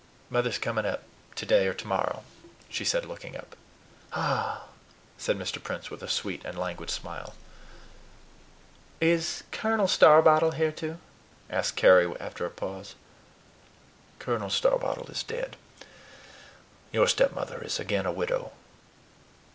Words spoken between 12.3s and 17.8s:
a pause. "Colonel Starbottle is dead. Your stepmother is